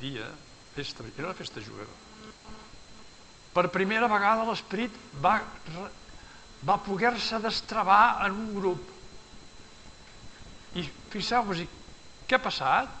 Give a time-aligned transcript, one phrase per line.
[0.00, 0.28] dia,
[0.74, 1.92] festa, era una festa jueva,
[3.54, 5.40] per primera vegada l'esperit va,
[6.66, 8.92] va poder-se destravar en un grup.
[10.78, 11.64] I fixeu-vos,
[12.30, 12.92] què ha passat?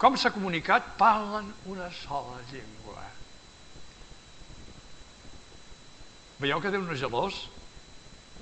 [0.00, 0.94] Com s'ha comunicat?
[0.96, 3.04] Parlen una sola llengua.
[6.40, 7.42] Veieu que Déu no és gelós?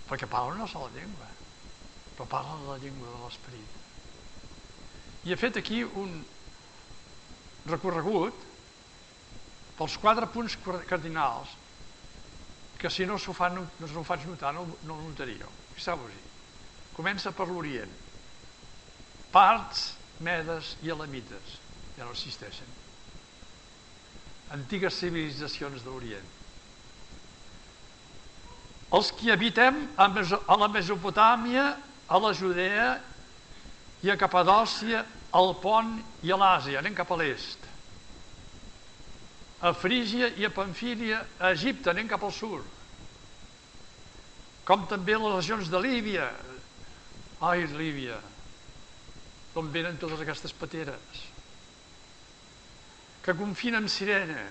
[0.06, 1.26] Perquè parlen una sola llengua,
[2.14, 3.74] però parlen la llengua de l'esperit.
[5.26, 6.20] I he fet aquí un
[7.68, 8.46] recorregut
[9.78, 10.56] pels quatre punts
[10.88, 11.54] cardinals
[12.78, 15.50] que si no s'ho fan, no s'ho faig notar no, no ho notaríeu.
[15.74, 16.20] Fixeu-vos-hi.
[16.94, 17.90] Comença per l'Orient.
[19.34, 19.92] Parts,
[20.24, 21.58] medes i elamites
[21.96, 22.76] ja no existeixen.
[24.54, 26.34] Antigues civilitzacions de l'Orient.
[28.94, 31.66] Els que habitem a la Mesopotàmia,
[32.08, 32.88] a la Judea
[34.06, 35.02] i a Capadòcia,
[35.36, 37.68] al Pont i a l'Àsia, anem cap a l'est
[39.60, 42.62] a Frígia i a Pamfília, a Egipte, anem cap al sud.
[44.68, 46.28] Com també les regions de Líbia.
[47.42, 48.18] Ai, Líbia,
[49.54, 51.24] d'on venen totes aquestes pateres
[53.24, 54.46] que confinen Sirena.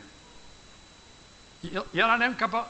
[1.63, 2.65] I, i ara anem cap a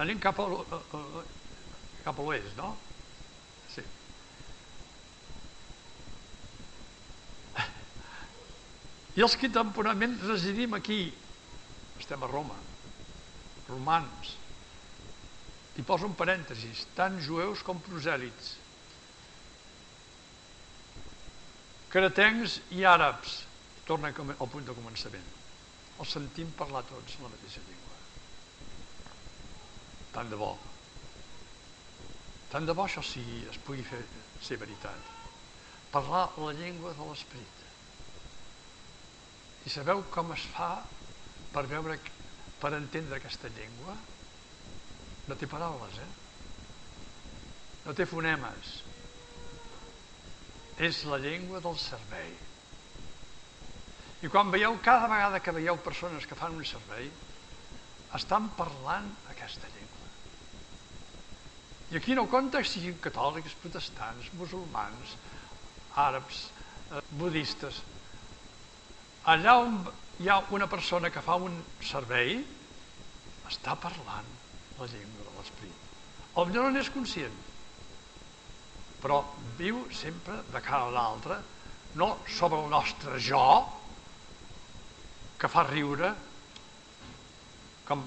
[0.00, 1.24] anem cap a, a, a
[2.06, 2.70] cap a l'oest, no?
[9.18, 11.00] I els que temporalment residim aquí,
[11.98, 12.56] estem a Roma,
[13.68, 14.36] romans,
[15.78, 18.54] i poso un parèntesis, tant jueus com prosèlits,
[21.90, 23.40] cretencs i àrabs,
[23.88, 25.30] torna al punt de començament,
[26.00, 27.96] els sentim parlar tots la mateixa llengua.
[30.14, 30.52] Tant de bo.
[32.50, 34.00] Tant de bo això sigui, es pugui fer,
[34.42, 35.10] ser veritat.
[35.90, 37.69] Parlar la llengua de l'esperit.
[39.66, 40.72] I sabeu com es fa
[41.52, 41.98] per veure,
[42.60, 43.96] per entendre aquesta llengua?
[45.28, 46.10] No té paraules, eh?
[47.84, 48.76] No té fonemes.
[50.80, 52.32] És la llengua del servei.
[54.20, 57.08] I quan veieu, cada vegada que veieu persones que fan un servei,
[58.16, 60.08] estan parlant aquesta llengua.
[61.90, 65.16] I aquí no compta que siguin catòlics, protestants, musulmans,
[65.98, 66.44] àrabs,
[66.90, 67.80] eh, budistes,
[69.24, 69.80] allà on
[70.20, 72.38] hi ha una persona que fa un servei,
[73.50, 74.28] està parlant
[74.78, 75.86] la llengua de l'esperit.
[76.38, 77.36] El millor no n'és conscient,
[79.00, 79.20] però
[79.58, 81.40] viu sempre de cara a l'altre,
[82.00, 83.44] no sobre el nostre jo,
[85.40, 86.12] que fa riure,
[87.88, 88.04] com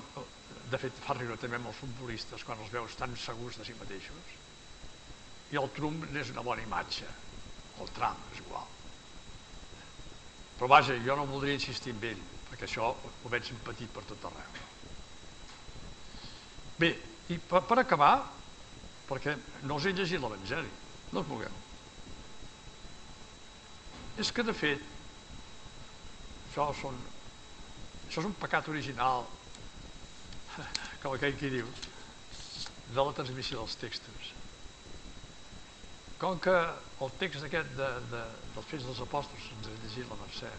[0.70, 3.76] de fet fa riure també amb els futbolistes quan els veus tan segurs de si
[3.78, 4.38] mateixos,
[5.54, 7.10] i el Trump n'és una bona imatge,
[7.82, 8.70] el Trump és igual.
[10.64, 14.30] Però vaja, jo no voldria insistir en ell, perquè això ho veig petit per tot
[14.30, 14.60] arreu.
[16.80, 16.88] Bé,
[17.28, 18.14] i per, per acabar,
[19.10, 19.34] perquè
[19.68, 20.70] no us he llegit l'Evangeli,
[21.12, 21.58] no us mogueu.
[24.24, 24.86] És que, de fet,
[26.48, 27.02] això, són,
[28.06, 29.28] això és un pecat original,
[31.04, 31.76] com aquell qui diu,
[32.88, 34.32] de la transmissió dels textos
[36.24, 36.54] com que
[37.04, 38.20] el text aquest de, de,
[38.56, 40.52] dels Fets dels Apòstols, ens ha llegit la Mercè,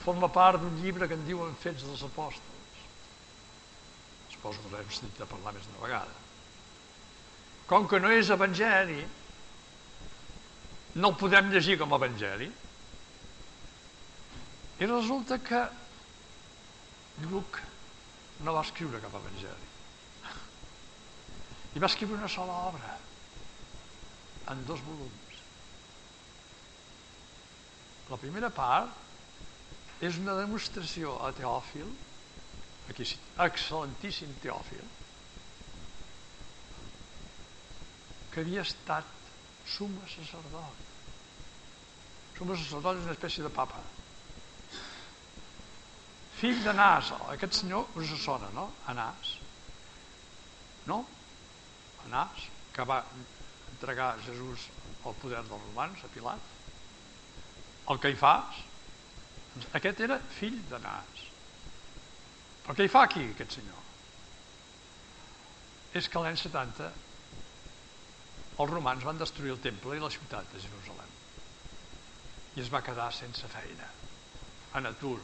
[0.00, 2.78] forma part d'un llibre que en diuen Fets dels Apòstols.
[4.32, 6.16] Suposo que l'hem sentit a parlar més d'una vegada.
[7.68, 9.02] Com que no és evangeli,
[10.96, 12.48] no el podem llegir com a evangeli.
[14.80, 15.60] I resulta que
[17.26, 17.60] Lluc
[18.40, 19.68] no va escriure cap evangeli.
[21.76, 22.96] I va escriure una sola obra,
[24.48, 25.40] en dos volums.
[28.10, 31.90] La primera part és una demostració a Teòfil,
[32.90, 34.86] aquí sí, excel·lentíssim Teòfil,
[38.30, 39.06] que havia estat
[39.68, 40.86] suma sacerdot.
[42.38, 43.82] Suma sacerdot és una espècie de papa.
[46.40, 48.70] Fill d'Anàs, aquest senyor us sona, no?
[48.88, 49.34] Anàs.
[50.88, 51.02] No?
[52.06, 53.02] Anàs, que va
[53.80, 54.68] entregar Jesús
[55.08, 56.48] al poder dels romans, a Pilat,
[57.88, 58.58] el Caifàs,
[59.54, 61.22] doncs aquest era fill de Nas.
[62.66, 63.78] Però què hi fa aquí, aquest senyor?
[65.96, 66.90] És que l'any 70
[68.60, 71.16] els romans van destruir el temple i la ciutat de Jerusalem
[72.58, 73.86] i es va quedar sense feina,
[74.76, 75.16] en atur,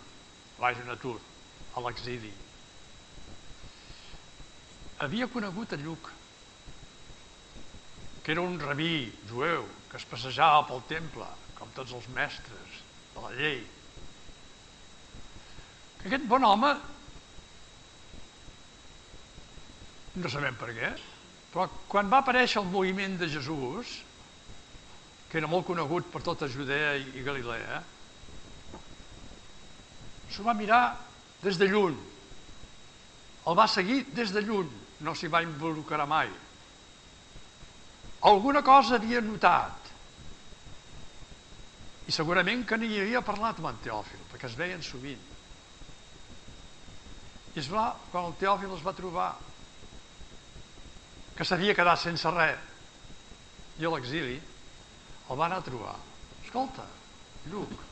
[0.56, 1.16] vaja, en atur,
[1.76, 2.30] a l'exili.
[5.04, 6.08] Havia conegut a Lluc,
[8.26, 12.78] que era un rabí jueu que es passejava pel temple, com tots els mestres
[13.14, 13.60] de la llei.
[16.00, 16.72] Que aquest bon home,
[20.18, 20.90] no sabem per què,
[21.52, 23.92] però quan va aparèixer el moviment de Jesús,
[25.30, 27.78] que era molt conegut per tota Judea i Galilea,
[30.34, 30.80] s'ho va mirar
[31.44, 31.94] des de lluny.
[33.46, 34.74] El va seguir des de lluny,
[35.06, 36.34] no s'hi va involucrar mai.
[38.26, 39.92] Alguna cosa havia notat.
[42.06, 45.22] I segurament que n'hi havia parlat amb en Teòfil, perquè es veien sovint.
[47.54, 49.30] I es va, quan el Teòfil es va trobar
[51.36, 54.36] que s'havia quedat sense res i a l'exili,
[55.30, 55.96] el va anar a trobar.
[56.44, 56.86] Escolta,
[57.50, 57.82] Lluc,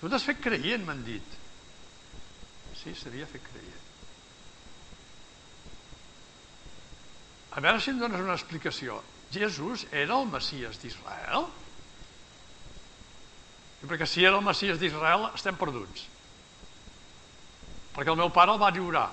[0.00, 1.36] tu t'has fet creient, m'han dit.
[2.80, 3.89] Sí, s'havia fet creient.
[7.50, 9.00] A veure si em dones una explicació.
[9.34, 11.48] Jesús era el Messies d'Israel?
[13.80, 16.06] Perquè si era el Messies d'Israel estem perduts.
[17.96, 19.08] Perquè el meu pare el va lliurar.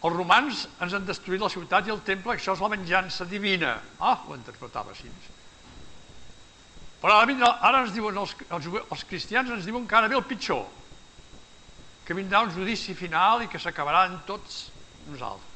[0.00, 3.74] Els romans ens han destruït la ciutat i el temple, això és la venjança divina.
[3.98, 5.10] Ah, ho interpretava així.
[7.00, 10.26] Però ara, ara ens diuen els, els, els cristians ens diuen que ara ve el
[10.28, 10.66] pitjor,
[12.04, 14.66] que vindrà un judici final i que s'acabaran tots
[15.08, 15.49] nosaltres.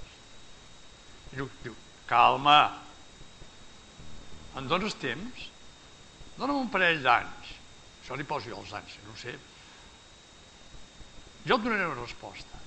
[1.35, 1.75] Diu, diu
[2.07, 2.59] calma,
[4.55, 5.49] en dones temps,
[6.39, 7.55] dona'm un parell d'anys,
[8.03, 9.35] això li poso jo els anys, no sé,
[11.45, 12.61] jo et donaré una resposta.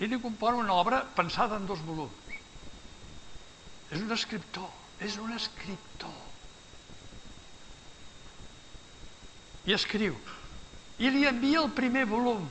[0.00, 2.36] I li compon una obra pensada en dos volums.
[3.90, 4.70] És un escriptor,
[5.02, 6.16] és un escriptor.
[9.68, 10.16] I escriu.
[11.00, 12.46] I li envia el primer volum.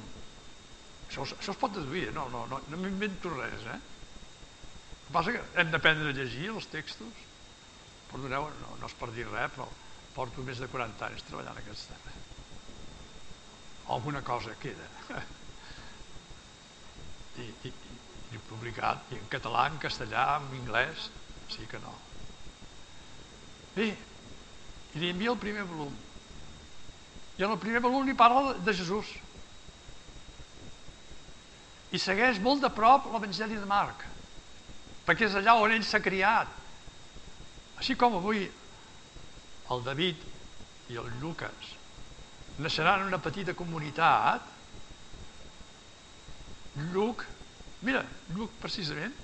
[1.09, 3.79] Això, això es pot deduir, no, no, no, no m'invento res, eh?
[5.13, 7.27] Passa que hem d'aprendre a llegir els textos.
[8.11, 9.65] Perdoneu, no, no és per dir res, però
[10.15, 12.15] porto més de 40 anys treballant en aquest tema.
[13.95, 14.89] Alguna cosa queda.
[17.39, 17.71] I, i,
[18.35, 21.07] i publicat i en català, en castellà, en anglès,
[21.53, 21.94] sí que no.
[23.77, 23.88] Bé,
[24.94, 25.95] i li envia el primer volum.
[27.39, 29.13] I en el primer volum li parla de Jesús.
[31.95, 34.03] I segueix molt de prop l'Evangeli de Marc,
[35.09, 36.50] perquè és allà on ell s'ha criat.
[37.81, 38.44] Així com avui
[39.73, 40.21] el David
[40.94, 41.73] i el Lucas
[42.59, 44.45] naixeran en una petita comunitat,
[46.94, 47.23] Lluc,
[47.88, 48.03] mira,
[48.35, 49.15] Lluc precisament,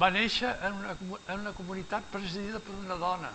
[0.00, 3.32] va néixer en una, en una comunitat presidida per una dona.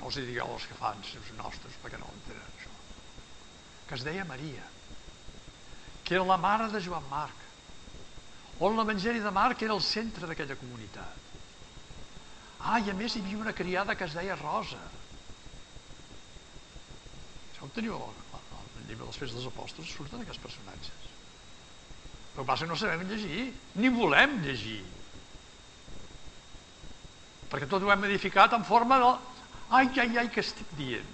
[0.00, 2.72] No els hi digueu els que fan, els nostres, perquè no ho entenen això.
[3.86, 4.64] Que es deia Maria,
[6.02, 7.41] que era la mare de Joan Marc,
[8.60, 11.30] on l'Evangeli de Marc era el centre d'aquella comunitat.
[12.62, 14.80] Ah, i a més hi havia una criada que es deia Rosa.
[17.50, 18.12] Això ho teniu al,
[18.92, 21.08] llibre dels Fets dels Apòstols, surten aquests personatges.
[22.32, 23.48] El que passa que no sabem llegir,
[23.80, 24.80] ni volem llegir.
[27.52, 29.10] Perquè tot ho hem edificat en forma de...
[29.72, 31.08] Ai, ai, ai, què estic dient?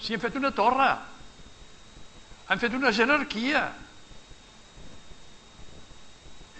[0.00, 0.88] Si hem fet una torre,
[2.50, 3.68] hem fet una jerarquia.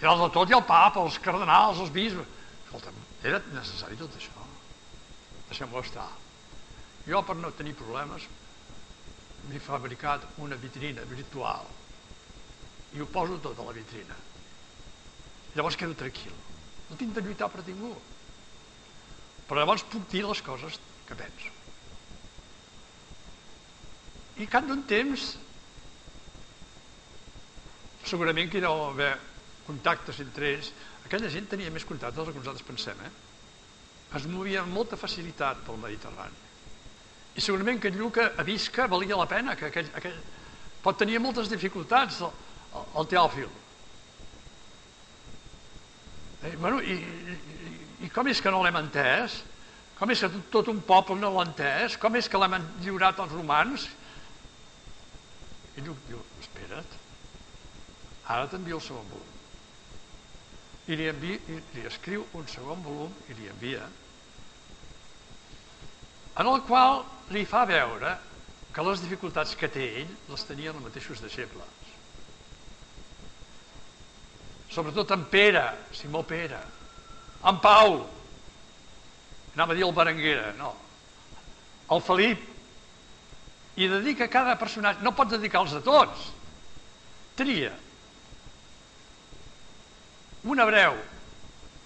[0.01, 2.25] I el de tot i el papa, els cardenals, els bisbes...
[2.65, 4.45] Escolta'm, era necessari tot això.
[5.49, 6.07] Deixem-ho estar.
[7.05, 8.25] Jo, per no tenir problemes,
[9.49, 11.69] m'he fabricat una vitrina virtual
[12.93, 14.17] i ho poso tot a la vitrina.
[15.55, 16.33] Llavors quedo tranquil.
[16.89, 17.91] No tinc de lluitar per ningú.
[19.47, 21.53] Però llavors puc dir les coses que penso.
[24.41, 25.33] I cap d'un temps,
[28.07, 29.13] segurament que hi deu haver
[29.67, 30.71] contactes entre ells,
[31.05, 33.11] aquella gent tenia més contactes del que nosaltres pensem, eh?
[34.17, 36.47] Es movia amb molta facilitat pel Mediterrani.
[37.35, 40.17] I segurament que Lluca a que valia la pena, que aquell, aquell...
[40.83, 43.47] pot tenir moltes dificultats, el Teòfil.
[46.43, 49.43] Eh, bueno, i, i, I com és que no l'hem entès?
[49.99, 51.97] Com és que tot, tot un poble no l'ha entès?
[52.01, 53.87] Com és que l'hem lliurat als romans?
[55.77, 56.97] I diu, diu espera't,
[58.27, 59.30] ara t'envio el segon volum.
[60.89, 63.85] I li, envia, i li escriu un segon volum i li envia,
[66.41, 67.03] en el qual
[67.35, 68.15] li fa veure
[68.71, 71.79] que les dificultats que té ell les tenien els mateixos deixebles.
[74.71, 76.61] Sobretot en Pere, Simó Pere,
[77.43, 77.97] en Pau,
[79.53, 80.71] anava a dir el Berenguera, no,
[81.91, 82.47] el Felip,
[83.75, 86.29] i dedica cada personatge, no pots dedicar-los a tots,
[87.35, 87.73] tria,
[90.43, 90.95] un hebreu,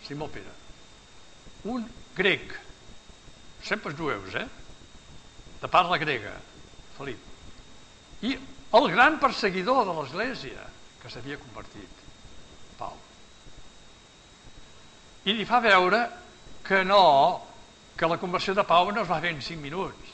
[0.06, 0.54] Simó Pere,
[1.66, 1.86] un
[2.16, 2.54] grec,
[3.64, 4.48] sempre jueus, eh?
[5.62, 6.36] de parla grega,
[6.98, 7.20] Felip,
[8.22, 8.36] i
[8.76, 10.68] el gran perseguidor de l'Església
[11.02, 12.04] que s'havia convertit,
[12.80, 12.96] Pau.
[15.26, 16.02] I li fa veure
[16.66, 17.46] que no,
[17.98, 20.14] que la conversió de Pau no es va fer en cinc minuts.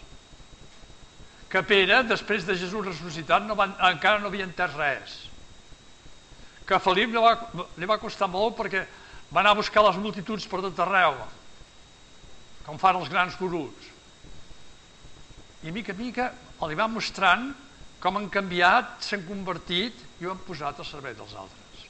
[1.51, 5.17] Que Pere, després de Jesús ressuscitat, no va, encara no havia entès res.
[6.71, 7.33] Que a Felip li va,
[7.75, 8.85] li va costar molt perquè
[9.27, 11.17] va anar a buscar les multituds per tot arreu,
[12.63, 13.89] com fan els grans gurus.
[15.67, 16.29] I mica a mica
[16.63, 17.49] li va mostrant
[17.99, 21.83] com han canviat, s'han convertit i ho han posat al servei dels altres.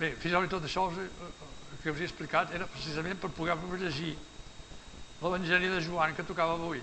[0.00, 1.06] Bé, fins i tot això eh,
[1.84, 4.16] que us he explicat era precisament per poder llegir
[5.20, 6.80] l'Evangeli de Joan que tocava avui.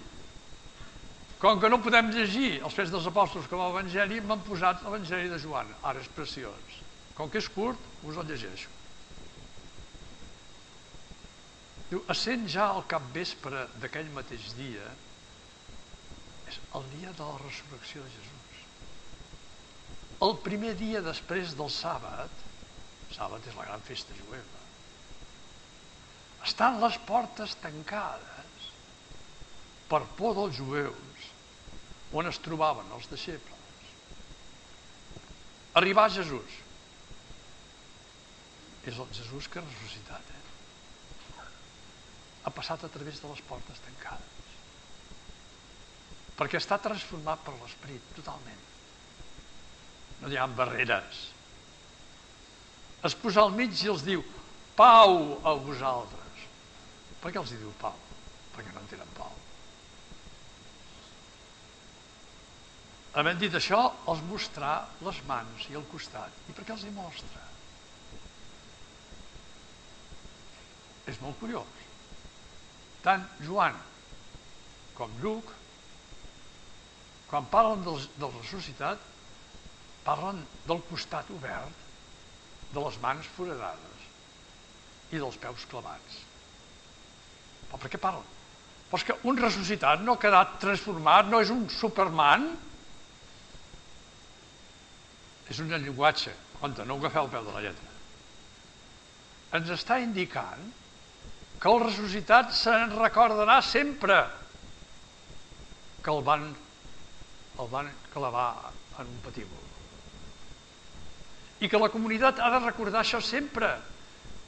[1.40, 5.32] Com que no podem llegir els fets dels apòstols com a Evangeli, m'han posat l'Evangeli
[5.32, 5.70] de Joan.
[5.88, 6.80] Ara és preciós.
[7.16, 8.72] Com que és curt, us el llegeixo.
[11.90, 14.92] Diu, essent ja al capvespre d'aquell mateix dia,
[16.52, 18.62] és el dia de la resurrecció de Jesús.
[20.28, 22.44] El primer dia després del sàbat,
[23.16, 24.60] sàbat és la gran festa jueva,
[26.46, 28.59] estan les portes tancades
[29.90, 31.30] per por dels jueus
[32.14, 33.94] on es trobaven els deixebles.
[35.80, 36.58] Arribar a Jesús.
[38.90, 41.46] És el Jesús que ha ressuscitat, eh?
[42.48, 44.40] Ha passat a través de les portes tancades
[46.40, 48.62] perquè està transformat per l'esperit, totalment.
[50.22, 51.26] No hi ha barreres.
[53.04, 54.24] Es posa al mig i els diu,
[54.80, 56.48] pau a vosaltres.
[57.20, 57.98] Per què els diu pau?
[58.56, 59.36] Perquè no en tenen pau.
[63.18, 63.80] Havent dit això,
[64.12, 64.74] els mostrà
[65.06, 66.34] les mans i el costat.
[66.50, 67.46] I per què els hi mostra?
[71.10, 71.88] És molt curiós.
[73.02, 73.80] Tant Joan
[75.00, 75.56] com Lluc
[77.30, 79.02] quan parlen del, del ressuscitat,
[80.06, 81.86] parlen del costat obert,
[82.74, 84.08] de les mans foradades
[85.14, 86.18] i dels peus clavats.
[87.70, 88.26] Però per què parlen?
[88.90, 92.50] Però és que un ressuscitat no ha quedat transformat, no és un superman,
[95.50, 96.34] és un llenguatge.
[96.60, 97.94] Compte, no agafeu el peu de la lletra.
[99.58, 100.66] Ens està indicant
[101.60, 104.20] que el ressuscitat se'n recordarà sempre
[106.04, 106.50] que el van
[107.60, 109.66] el van clavar en un patíbul.
[111.60, 113.74] I que la comunitat ha de recordar això sempre,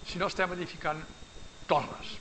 [0.07, 1.01] si no estem edificant
[1.67, 2.13] torres.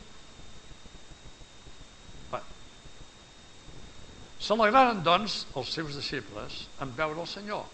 [4.41, 7.67] S'alegraren, doncs, els seus deixebles en veure el Senyor.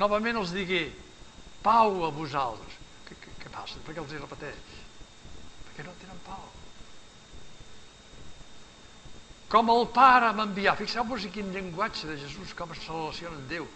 [0.00, 0.86] Novament els digué,
[1.64, 2.80] pau a vosaltres.
[3.08, 3.82] Què, què, què passa?
[3.84, 4.74] Per què els hi repeteix?
[5.68, 6.50] Perquè no tenen pau
[9.52, 10.78] com el Pare m'enviar.
[10.80, 13.66] Fixeu-vos quin llenguatge de Jesús, com es relaciona amb Déu.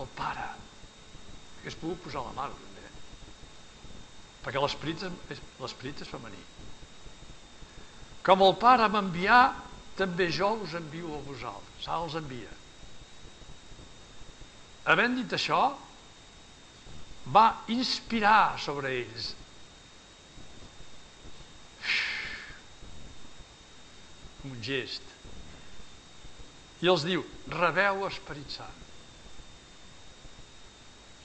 [0.00, 0.48] El Pare.
[1.60, 2.92] Que es pugui posar la mà, també.
[4.46, 5.42] Perquè l'esperit és,
[6.06, 6.40] és femení.
[8.24, 9.42] Com el Pare m'enviar,
[9.98, 11.84] també jo us envio a vosaltres.
[11.84, 12.54] Ara els envia.
[14.86, 15.60] Havent dit això,
[17.34, 19.32] va inspirar sobre ells
[24.46, 25.14] un gest
[26.84, 28.82] i els diu, rebeu Esperit Sant.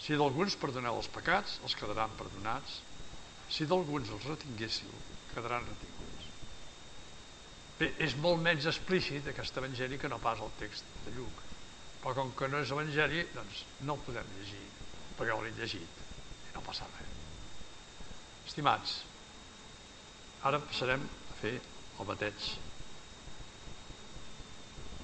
[0.02, 2.80] Si d'alguns perdoneu els pecats, els quedaran perdonats.
[3.52, 4.90] Si d'alguns els retinguéssiu,
[5.36, 6.30] quedaran retinguts.
[7.78, 11.51] Bé, és molt menys explícit aquest evangeli que no pas el text de Lluc.
[12.02, 14.64] Però com que no és evangeli, doncs no el podem llegir,
[15.20, 16.02] perquè l'he llegit
[16.50, 17.14] i no passa res.
[18.50, 18.98] Estimats,
[20.50, 22.52] ara passarem a fer el bateig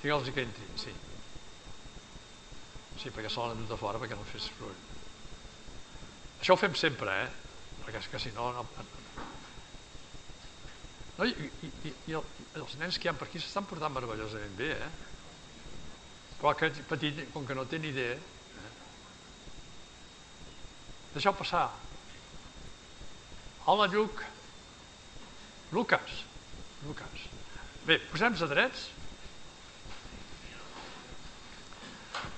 [0.02, 0.92] Digue'ls que entrin, sí.
[3.02, 4.78] Sí, perquè se l'han de fora perquè no fes soroll.
[6.38, 7.28] Això ho fem sempre, eh?
[7.82, 8.52] Perquè és que si no...
[8.54, 8.64] no...
[11.18, 11.34] no i,
[11.66, 14.92] i, i, i els nens que hi ha per aquí s'estan portant meravellosament bé, eh?
[16.38, 18.36] Però aquest petit, com que no té ni idea, eh?
[21.14, 21.72] deixeu passar.
[23.66, 24.22] Hola, Lluc.
[25.74, 26.22] Lucas.
[26.86, 27.26] Lucas.
[27.88, 28.86] Bé, posem-nos a drets.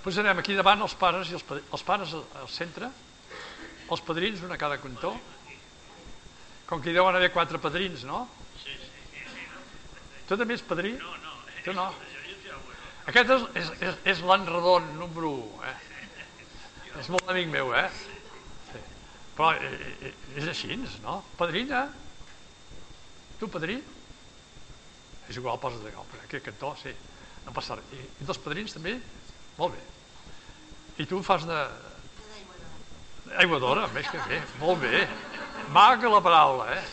[0.04, 2.88] Posarem aquí davant els pares i els, els pares al centre,
[3.92, 5.12] els padrins, una a cada cantó.
[6.70, 8.24] Com que hi deuen haver quatre padrins, no?
[8.64, 9.46] Sí, sí, sí.
[10.30, 10.94] Tu també ets padrí?
[11.02, 11.36] No, no.
[11.66, 11.90] Tu no?
[13.10, 15.78] Aquest és, és, és, és l'enredon número 1, eh?
[17.02, 17.88] És molt amic meu, eh?
[18.70, 18.82] Sí.
[19.38, 19.72] Però eh,
[20.10, 21.16] eh, és així, no?
[21.40, 21.88] Padrina?
[23.40, 23.80] Tu, padrí?
[25.30, 26.94] És igual, posa't de perquè aquest cantó, sí,
[27.48, 27.90] no passa res.
[27.98, 29.00] I, I dos padrins també?
[29.58, 29.82] Molt bé.
[31.02, 31.60] I tu fas de...
[33.42, 35.06] Aigua d'ora, més que bé, molt bé.
[35.74, 36.86] Maca la paraula, eh?